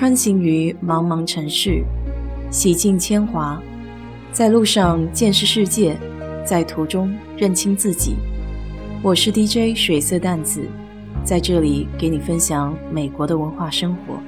[0.00, 1.84] 穿行于茫茫城市，
[2.50, 3.62] 洗尽铅华，
[4.32, 5.94] 在路上见识世界，
[6.42, 8.16] 在途中认清自己。
[9.04, 10.66] 我是 DJ 水色淡子，
[11.22, 14.18] 在这里给你分享美国的文化生活。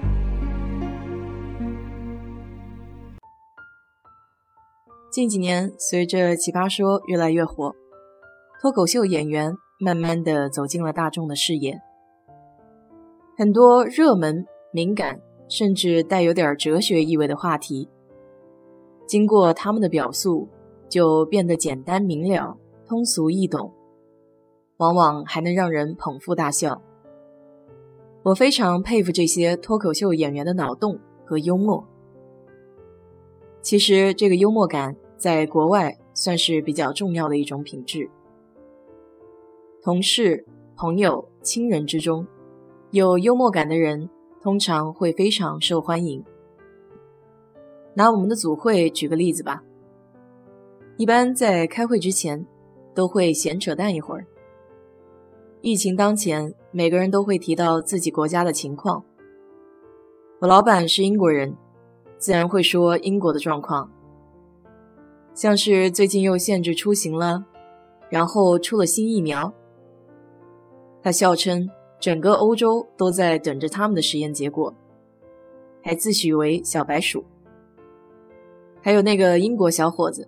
[5.10, 7.74] 近几年，随着《奇葩说》越来越火，
[8.60, 11.80] 脱口秀演员慢慢的走进了大众的视野，
[13.38, 15.18] 很多热门、敏感。
[15.52, 17.86] 甚至带有点哲学意味的话题，
[19.06, 20.48] 经过他们的表述，
[20.88, 22.56] 就变得简单明了、
[22.86, 23.70] 通俗易懂，
[24.78, 26.80] 往往还能让人捧腹大笑。
[28.22, 31.86] 我非常佩服这些脱口秀演员的脑洞和幽默。
[33.60, 38.08] 其实，这个幽默感在国外算是比较重要的一种品质。
[39.82, 40.46] 同事、
[40.78, 42.26] 朋友、亲人之中，
[42.90, 44.08] 有幽默感的人。
[44.42, 46.22] 通常会非常受欢迎。
[47.94, 49.62] 拿我们的组会举个例子吧，
[50.96, 52.44] 一般在开会之前
[52.92, 54.26] 都会闲扯淡一会儿。
[55.60, 59.04] 疫情当前，每个人都会提到自己国家的情况。
[60.40, 61.56] 我老板是英国人，
[62.18, 63.88] 自然会说英国的状况，
[65.34, 67.44] 像是最近又限制出行了，
[68.10, 69.54] 然后出了新疫苗。
[71.00, 71.70] 他笑称。
[72.02, 74.74] 整个欧洲都在等着他们的实验结果，
[75.84, 77.24] 还自诩为小白鼠。
[78.82, 80.26] 还有那个英国小伙子，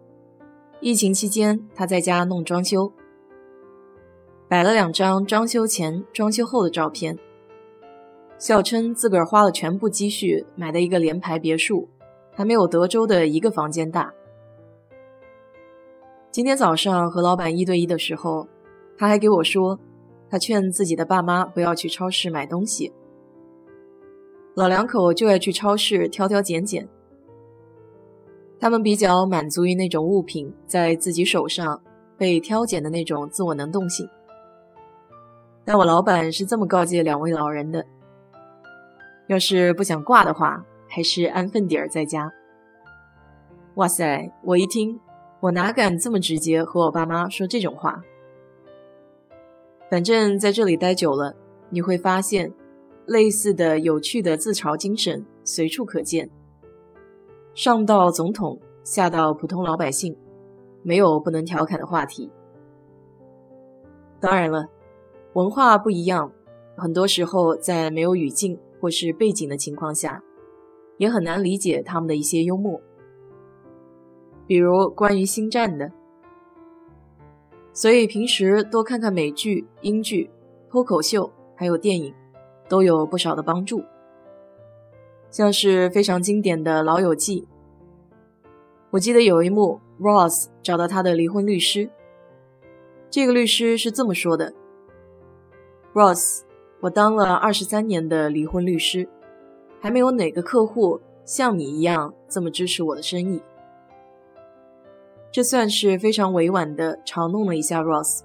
[0.78, 2.92] 疫情期间他在家弄装修，
[4.48, 7.18] 摆了两张装修前、装修后的照片，
[8.38, 11.88] 笑称自个儿花了全部积蓄买的一个联排别墅，
[12.36, 14.14] 还没有德州的一个房间大。
[16.30, 18.46] 今天早上和老板一对一的时候，
[18.96, 19.76] 他还给我说。
[20.30, 22.92] 他劝自己的爸妈不要去超市买东西，
[24.54, 26.88] 老两口就爱去超市挑挑拣拣。
[28.58, 31.80] 他们比较满足于那种物品在自己手上
[32.16, 34.08] 被挑拣的那种自我能动性。
[35.64, 37.84] 但我老板是这么告诫两位老人的：
[39.28, 42.32] 要是不想挂的话，还是安分点儿在家。
[43.74, 44.30] 哇塞！
[44.42, 44.98] 我一听，
[45.40, 48.02] 我哪敢这么直接和我爸妈说这种话？
[49.90, 51.36] 反正在这里待久了，
[51.70, 52.52] 你会发现，
[53.06, 56.28] 类似的有趣的自嘲精神随处可见。
[57.54, 60.16] 上到总统，下到普通老百姓，
[60.82, 62.30] 没有不能调侃的话题。
[64.18, 64.66] 当然了，
[65.34, 66.32] 文化不一样，
[66.76, 70.22] 很多时候在没有语境或是背景的情况下，
[70.96, 72.80] 也很难理解他们的一些幽默。
[74.46, 75.92] 比如关于星战的。
[77.74, 80.30] 所以平时多看看美剧、英剧、
[80.70, 82.14] 脱口秀，还有电影，
[82.68, 83.82] 都有不少的帮助。
[85.28, 87.42] 像是非常经典的《老友记》，
[88.90, 91.90] 我记得有一幕，Ross 找到他的离婚律师，
[93.10, 94.54] 这个律师是这么说的
[95.92, 96.42] ：“Ross，
[96.78, 99.08] 我当了二十三年的离婚律师，
[99.80, 103.42] 还没有哪个客户像你一样这么支持我的生意。”
[105.34, 108.20] 这算是非常委婉的嘲弄了一下 Ross。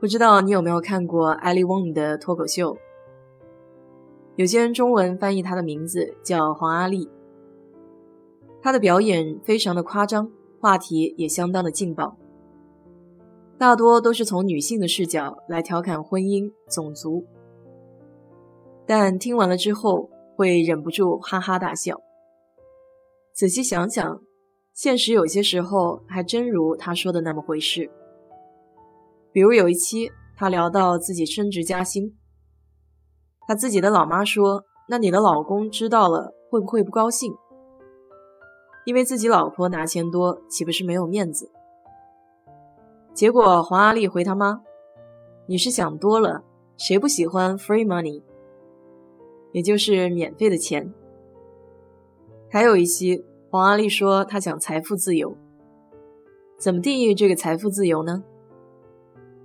[0.00, 2.76] 不知道你有没有看过 Ali Wong 的脱口秀？
[4.34, 7.08] 有些人中文翻译他的名字叫黄阿丽。
[8.60, 10.28] 他的表演非常的夸张，
[10.60, 12.16] 话题也相当的劲爆，
[13.56, 17.24] 大多都是从女性的视角来调侃婚姻、种族。
[18.84, 22.00] 但听完了之后会忍不住哈哈大笑。
[23.32, 24.25] 仔细想想。
[24.76, 27.90] 现实有些时候还真如他说的那么回事。
[29.32, 32.14] 比如有一期，他聊到自己升职加薪，
[33.46, 37.34] 他自己的老妈说：“那你的老公知道了会不会不高兴？
[38.84, 41.50] 因为自己老婆拿钱多，岂不是没有面子？”
[43.14, 44.60] 结果黄阿丽回他妈
[45.48, 46.44] ：“你是想多了，
[46.76, 48.22] 谁不喜欢 free money，
[49.52, 50.92] 也就是免费的钱？”
[52.52, 53.24] 还有一期。
[53.56, 55.34] 黄阿丽说：“她想财富自由，
[56.58, 58.22] 怎么定义这个财富自由呢？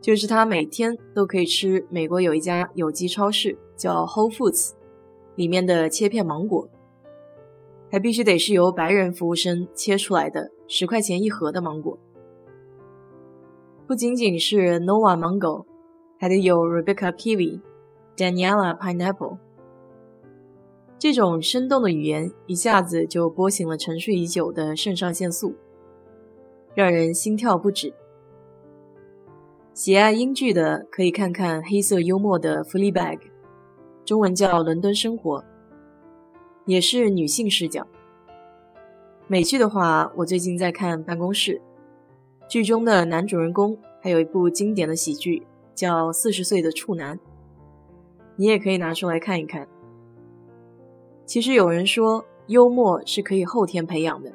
[0.01, 4.73] 就是她每天都可以吃美国有一家有机超市叫 Whole Foods
[5.35, 6.67] 里面的切片芒果，
[7.89, 11.97] 还必须得是由白人服务生切出来的，十块钱一盒的芒果。
[13.87, 15.63] 不仅仅是 Nova Mango，
[16.19, 17.61] 还得有 Rebecca Kiwi、
[18.17, 19.37] Daniela Pineapple。”
[21.01, 25.55] 这种生动的语言一下子就拨醒了沉睡已久的肾上腺素，
[26.75, 27.91] 让人心跳不止。
[29.73, 33.17] 喜爱英剧的可以看看黑色幽默的《Fleabag》，
[34.05, 35.39] 中文叫《伦敦生活》，
[36.67, 37.87] 也是女性视角。
[39.25, 41.59] 美剧的话，我最近在看《办公室》，
[42.47, 45.41] 剧中的男主人公还有一部经典的喜剧
[45.73, 47.17] 叫《四十岁的处男》，
[48.35, 49.67] 你也可以拿出来看一看。
[51.31, 54.29] 其实有人说幽默是可以后天培养的，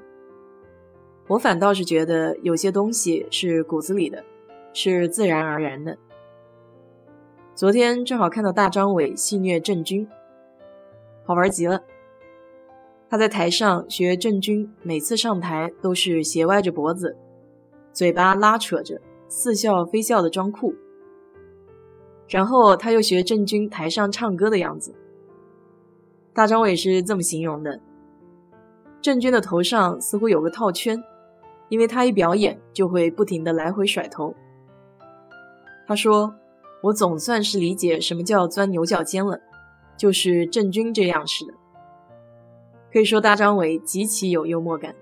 [1.28, 4.24] 我反倒是觉得有些东西是骨子里的，
[4.72, 5.98] 是自然而然的。
[7.54, 10.08] 昨天正好看到大张伟戏虐郑钧，
[11.26, 11.82] 好玩极了。
[13.10, 17.14] 他在台上学郑钧，每次上台都是斜歪着脖子，
[17.92, 18.98] 嘴巴拉扯着，
[19.28, 20.74] 似笑非笑的装酷。
[22.26, 24.94] 然后他又学郑钧台上唱歌的样子。
[26.36, 27.80] 大张伟是这么形容的：
[29.00, 31.02] 郑钧的头上似乎有个套圈，
[31.68, 34.32] 因为他一表演就会不停的来回甩头。
[35.88, 36.32] 他说。
[36.82, 39.40] 我总算是理解什么叫钻牛角尖了，
[39.96, 41.54] 就是郑钧这样似的。
[42.92, 44.94] 可以说大张伟极其有幽默感，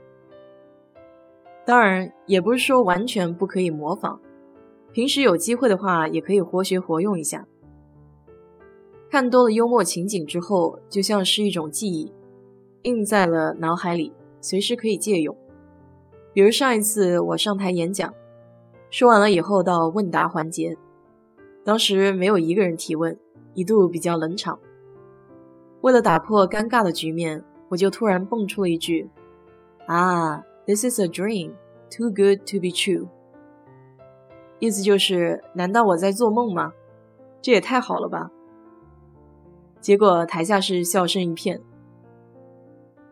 [1.67, 4.19] 当然也不是说完全不可以模仿，
[4.93, 7.45] 平时有机会的话也可以活学活用一下。
[9.15, 12.13] 看多了幽默情景之后，就像是一种记忆，
[12.83, 15.37] 印在了脑海里，随时可以借用。
[16.33, 18.13] 比如上一次我上台演讲，
[18.91, 20.77] 说完了以后到问答环节。
[21.63, 23.17] 当时没有一个人提问，
[23.55, 24.59] 一度比较冷场。
[25.83, 29.09] 为了打破尴尬的局面，我就突然蹦出了一句
[29.87, 31.53] ：“啊，This is a dream,
[31.89, 33.07] too good to be true。”
[34.59, 36.73] 意思就是，难道我在做梦吗？
[37.41, 38.33] 这也太好了吧！
[39.85, 41.61] 结果台下是笑声一片。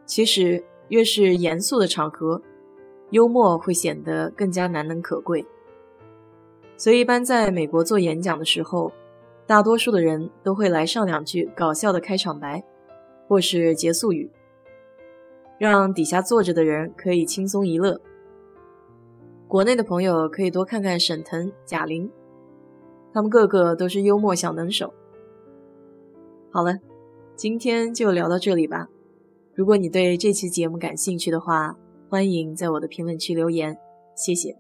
[0.07, 2.41] 其实，越是严肃的场合，
[3.11, 5.45] 幽默会显得更加难能可贵。
[6.79, 8.91] 所以，一般在美国做演讲的时候，
[9.47, 12.65] 大多数的人都会来上两句搞笑的开场白，
[13.29, 14.31] 或是结束语，
[15.59, 18.01] 让底下坐着的人可以轻松一乐。
[19.47, 22.11] 国内的朋友可以多看看沈腾、贾玲，
[23.13, 24.95] 他们个个都是幽默小能手。
[26.55, 26.79] 好了，
[27.35, 28.87] 今天就聊到这里吧。
[29.55, 31.75] 如果你对这期节目感兴趣的话，
[32.11, 33.75] 欢迎在我的评论区留言，
[34.15, 34.55] 谢谢。